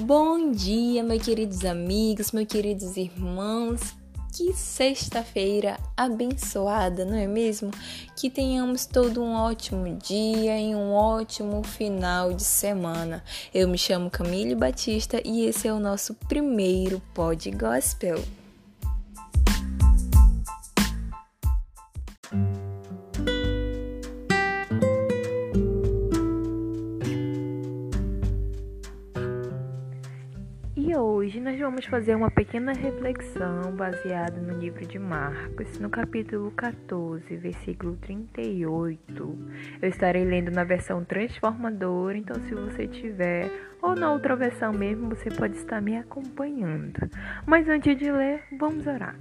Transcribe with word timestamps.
Bom 0.00 0.52
dia, 0.52 1.02
meus 1.02 1.24
queridos 1.24 1.64
amigos, 1.64 2.30
meus 2.30 2.46
queridos 2.46 2.96
irmãos. 2.96 3.80
Que 4.32 4.52
sexta-feira 4.52 5.76
abençoada, 5.96 7.04
não 7.04 7.16
é 7.16 7.26
mesmo? 7.26 7.72
Que 8.16 8.30
tenhamos 8.30 8.86
todo 8.86 9.20
um 9.20 9.34
ótimo 9.34 9.92
dia 9.96 10.56
e 10.60 10.72
um 10.72 10.92
ótimo 10.92 11.64
final 11.64 12.32
de 12.32 12.44
semana. 12.44 13.24
Eu 13.52 13.66
me 13.66 13.76
chamo 13.76 14.08
Camille 14.08 14.54
Batista 14.54 15.20
e 15.24 15.44
esse 15.44 15.66
é 15.66 15.72
o 15.72 15.80
nosso 15.80 16.14
primeiro 16.14 17.02
Pod 17.12 17.50
Gospel. 17.50 18.22
Hoje 31.58 31.64
vamos 31.64 31.86
fazer 31.86 32.14
uma 32.14 32.30
pequena 32.30 32.72
reflexão 32.72 33.74
baseada 33.74 34.40
no 34.40 34.56
livro 34.56 34.86
de 34.86 34.96
Marcos, 34.96 35.80
no 35.80 35.90
capítulo 35.90 36.52
14, 36.52 37.36
versículo 37.36 37.96
38. 37.96 39.38
Eu 39.82 39.88
estarei 39.88 40.24
lendo 40.24 40.52
na 40.52 40.62
versão 40.62 41.04
transformadora, 41.04 42.16
então 42.16 42.40
se 42.42 42.54
você 42.54 42.86
tiver 42.86 43.50
ou 43.82 43.96
na 43.96 44.12
outra 44.12 44.36
versão 44.36 44.72
mesmo, 44.72 45.08
você 45.08 45.30
pode 45.30 45.56
estar 45.56 45.82
me 45.82 45.96
acompanhando. 45.96 47.10
Mas 47.44 47.68
antes 47.68 47.98
de 47.98 48.08
ler, 48.08 48.44
vamos 48.56 48.86
orar. 48.86 49.16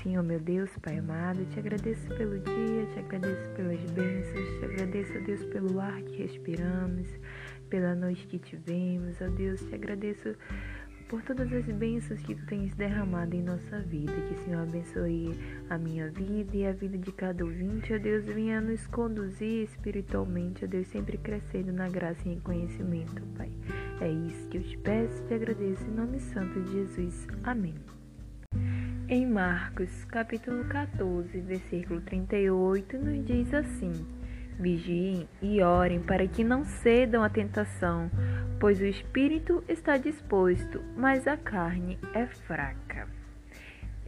Senhor 0.00 0.22
meu 0.22 0.38
Deus, 0.38 0.70
Pai 0.78 0.98
amado, 0.98 1.44
te 1.46 1.58
agradeço 1.58 2.06
pelo 2.16 2.38
dia, 2.38 2.86
te 2.92 3.00
agradeço 3.00 3.48
pelas 3.56 3.80
bênçãos, 3.90 4.58
te 4.60 4.64
agradeço, 4.64 5.20
Deus, 5.24 5.44
pelo 5.46 5.80
ar 5.80 6.02
que 6.02 6.22
respiramos 6.22 7.08
pela 7.72 7.94
noite 7.94 8.26
que 8.26 8.38
tivemos. 8.38 9.18
Ó 9.22 9.28
Deus, 9.28 9.62
te 9.62 9.74
agradeço 9.74 10.36
por 11.12 11.20
todas 11.24 11.52
as 11.52 11.66
bênçãos 11.66 12.22
que 12.22 12.34
tu 12.34 12.46
tens 12.46 12.74
derramado 12.74 13.36
em 13.36 13.42
nossa 13.42 13.80
vida. 13.80 14.10
Que 14.10 14.32
o 14.32 14.44
Senhor 14.44 14.62
abençoe 14.62 15.38
a 15.68 15.76
minha 15.76 16.10
vida 16.10 16.56
e 16.56 16.66
a 16.66 16.72
vida 16.72 16.96
de 16.96 17.12
cada 17.12 17.44
ouvinte. 17.44 17.92
Ó 17.92 17.98
Deus, 17.98 18.24
venha 18.24 18.62
nos 18.62 18.86
conduzir 18.86 19.64
espiritualmente, 19.64 20.64
ó 20.64 20.66
Deus, 20.66 20.86
sempre 20.86 21.18
crescendo 21.18 21.70
na 21.70 21.86
graça 21.90 22.26
e 22.26 22.32
em 22.32 22.40
conhecimento, 22.40 23.22
Pai. 23.36 23.52
É 24.00 24.08
isso 24.08 24.48
que 24.48 24.56
eu 24.56 24.62
te 24.62 24.78
peço 24.78 25.22
e 25.22 25.26
te 25.26 25.34
agradeço 25.34 25.84
em 25.84 25.94
nome 25.94 26.18
santo 26.18 26.58
de 26.62 26.72
Jesus. 26.72 27.28
Amém. 27.44 27.74
Em 29.06 29.26
Marcos, 29.26 30.06
capítulo 30.06 30.64
14, 30.64 31.38
versículo 31.42 32.00
38, 32.00 32.96
nos 32.96 33.22
diz 33.26 33.52
assim: 33.52 33.92
Vigiem 34.58 35.28
e 35.42 35.60
orem 35.60 36.00
para 36.00 36.26
que 36.26 36.44
não 36.44 36.64
cedam 36.64 37.22
à 37.22 37.28
tentação, 37.28 38.10
pois 38.62 38.80
o 38.80 38.86
espírito 38.86 39.64
está 39.68 39.96
disposto, 39.96 40.80
mas 40.96 41.26
a 41.26 41.36
carne 41.36 41.98
é 42.14 42.26
fraca. 42.26 43.08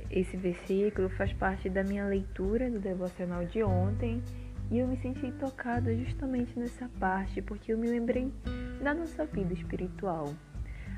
Esse 0.09 0.37
versículo 0.37 1.09
faz 1.09 1.33
parte 1.33 1.69
da 1.69 1.83
minha 1.83 2.07
leitura 2.07 2.71
do 2.71 2.79
devocional 2.79 3.45
de 3.47 3.65
ontem 3.65 4.23
e 4.71 4.79
eu 4.79 4.87
me 4.87 4.97
senti 4.99 5.33
tocada 5.33 5.93
justamente 5.97 6.57
nessa 6.57 6.89
parte 7.01 7.43
porque 7.43 7.73
eu 7.73 7.79
me 7.79 7.89
lembrei 7.89 8.33
da 8.81 8.95
nossa 8.95 9.27
vida 9.27 9.53
espiritual. 9.53 10.33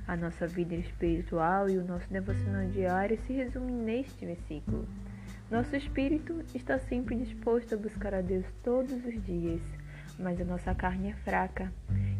A 0.06 0.14
nossa 0.14 0.46
vida 0.46 0.74
espiritual 0.74 1.70
e 1.70 1.78
o 1.78 1.84
nosso 1.84 2.12
devocional 2.12 2.68
diário 2.68 3.18
se 3.26 3.32
resume 3.32 3.72
neste 3.72 4.26
versículo. 4.26 4.86
Nosso 5.50 5.74
espírito 5.74 6.44
está 6.54 6.78
sempre 6.78 7.16
disposto 7.16 7.74
a 7.74 7.78
buscar 7.78 8.12
a 8.12 8.20
Deus 8.20 8.44
todos 8.62 8.92
os 8.92 9.24
dias, 9.24 9.62
mas 10.18 10.38
a 10.38 10.44
nossa 10.44 10.74
carne 10.74 11.08
é 11.08 11.14
fraca 11.24 11.72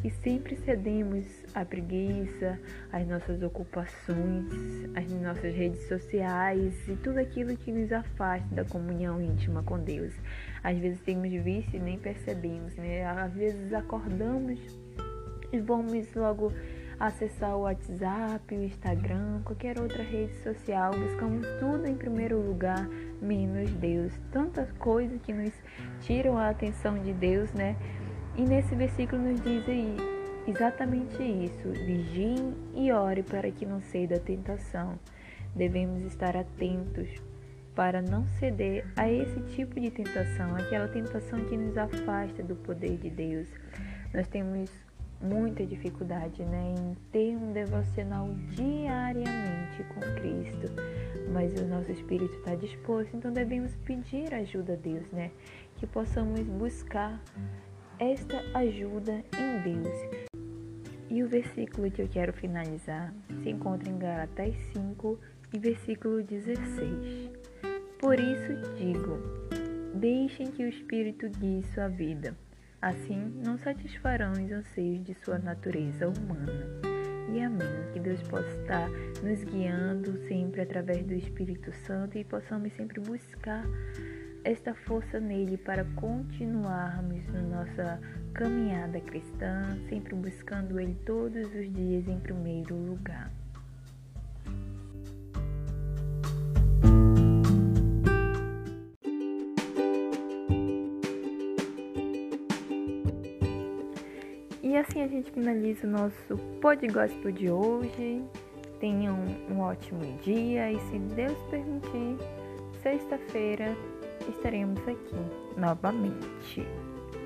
e 0.07 0.11
sempre 0.23 0.55
cedemos 0.59 1.27
à 1.53 1.65
preguiça, 1.65 2.61
às 2.93 3.05
nossas 3.09 3.43
ocupações, 3.43 4.47
às 4.95 5.11
nossas 5.11 5.53
redes 5.53 5.89
sociais 5.89 6.73
e 6.89 6.95
tudo 6.95 7.19
aquilo 7.19 7.57
que 7.57 7.73
nos 7.73 7.91
afasta 7.91 8.55
da 8.55 8.65
comunhão 8.65 9.21
íntima 9.21 9.65
com 9.65 9.81
Deus. 9.81 10.15
Às 10.63 10.79
vezes 10.79 11.01
temos 11.01 11.29
visto 11.43 11.75
e 11.75 11.81
nem 11.81 11.99
percebemos, 11.99 12.77
né? 12.77 13.05
Às 13.05 13.35
vezes 13.35 13.73
acordamos 13.73 14.61
e 15.53 15.59
vamos 15.59 16.15
logo 16.15 16.53
acessar 17.01 17.57
o 17.57 17.63
WhatsApp, 17.63 18.55
o 18.55 18.63
Instagram, 18.63 19.41
qualquer 19.43 19.81
outra 19.81 20.05
rede 20.05 20.37
social. 20.37 20.93
Buscamos 20.93 21.45
tudo 21.59 21.85
em 21.85 21.97
primeiro 21.97 22.41
lugar, 22.41 22.89
menos 23.21 23.71
Deus. 23.73 24.13
Tantas 24.31 24.71
coisas 24.79 25.21
que 25.23 25.33
nos 25.33 25.53
tiram 26.03 26.39
a 26.39 26.51
atenção 26.51 26.97
de 26.97 27.13
Deus, 27.13 27.53
né? 27.55 27.75
E 28.37 28.43
nesse 28.43 28.75
versículo 28.75 29.23
nos 29.23 29.41
diz 29.41 29.67
aí 29.69 29.97
exatamente 30.47 31.23
isso: 31.23 31.69
vigiem 31.87 32.55
e 32.75 32.93
ore 32.93 33.23
para 33.23 33.51
que 33.51 33.65
não 33.65 33.81
ceda 33.81 34.17
a 34.17 34.21
tentação. 34.21 34.99
Devemos 35.55 36.03
estar 36.03 36.37
atentos 36.37 37.09
para 37.75 38.03
não 38.03 38.27
ceder 38.39 38.87
a 38.97 39.11
esse 39.11 39.41
tipo 39.55 39.81
de 39.81 39.91
tentação, 39.91 40.55
aquela 40.55 40.89
tentação 40.89 41.45
que 41.45 41.57
nos 41.57 41.77
afasta 41.77 42.43
do 42.43 42.57
poder 42.57 42.97
de 42.99 43.11
Deus. 43.11 43.49
Nós 44.13 44.27
temos 44.29 44.71
muita 45.21 45.65
dificuldade 45.65 46.45
né, 46.45 46.75
em 46.79 46.95
ter 47.11 47.37
um 47.37 47.53
devocional 47.53 48.29
diariamente 48.51 49.83
com 49.95 50.01
Cristo, 50.01 50.73
mas 51.33 51.53
o 51.61 51.67
nosso 51.67 51.91
espírito 51.91 52.35
está 52.37 52.55
disposto, 52.55 53.17
então 53.17 53.33
devemos 53.33 53.75
pedir 53.77 54.33
ajuda 54.35 54.75
a 54.75 54.77
Deus, 54.77 55.11
né? 55.11 55.31
Que 55.77 55.87
possamos 55.87 56.41
buscar 56.43 57.21
esta 57.99 58.43
ajuda 58.59 59.25
em 59.39 59.63
Deus. 59.63 60.29
E 61.11 61.23
o 61.23 61.29
versículo 61.29 61.91
que 61.91 62.03
eu 62.03 62.09
quero 62.09 62.33
finalizar 62.33 63.15
se 63.43 63.51
encontra 63.51 63.89
em 63.89 63.99
Galatas 63.99 64.55
5 64.73 65.19
e 65.53 65.59
versículo 65.59 66.23
16. 66.23 67.31
Por 67.99 68.19
isso 68.19 68.53
digo: 68.77 69.19
deixem 69.95 70.51
que 70.51 70.65
o 70.65 70.69
Espírito 70.69 71.29
guie 71.39 71.63
sua 71.75 71.89
vida 71.89 72.37
Assim, 72.81 73.33
não 73.45 73.59
satisfarão 73.59 74.33
os 74.33 74.53
anseios 74.53 75.03
de 75.03 75.15
sua 75.15 75.39
natureza 75.39 76.09
humana. 76.09 76.67
E 77.33 77.41
amém. 77.41 77.67
Que 77.93 77.99
Deus 77.99 78.23
possa 78.29 78.49
estar 78.61 78.89
nos 79.23 79.43
guiando 79.45 80.17
sempre 80.29 80.61
através 80.61 81.05
do 81.05 81.15
Espírito 81.15 81.73
Santo 81.73 82.17
e 82.19 82.25
possamos 82.25 82.73
sempre 82.75 83.01
buscar 83.01 83.65
esta 84.47 84.73
força 84.73 85.19
nele 85.19 85.57
para 85.57 85.85
continuarmos 85.97 87.27
na 87.33 87.43
nossa 87.43 88.01
caminhada 88.33 89.01
cristã, 89.01 89.77
sempre 89.89 90.15
buscando 90.15 90.79
ele 90.79 90.95
todos 91.05 91.53
os 91.53 91.73
dias 91.73 92.07
em 92.07 92.21
primeiro 92.21 92.77
lugar. 92.77 93.29
E 104.63 104.77
assim 104.77 105.03
a 105.03 105.09
gente 105.09 105.33
finaliza 105.33 105.89
o 105.89 105.91
nosso 105.91 106.37
Pod 106.61 106.87
de 107.33 107.51
hoje. 107.51 108.23
Tenham 108.79 109.19
um 109.51 109.59
ótimo 109.59 110.01
dia 110.23 110.71
e, 110.71 110.79
se 110.79 110.99
Deus 111.17 111.39
permitir, 111.51 112.17
sexta-feira 112.83 113.75
estaremos 114.29 114.81
aqui 114.87 115.17
novamente. 115.57 116.67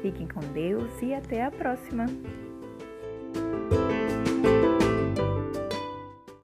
Fiquem 0.03 0.27
com 0.28 0.41
Deus 0.53 0.91
e 1.03 1.15
até 1.15 1.45
a 1.45 1.51
próxima! 1.51 2.06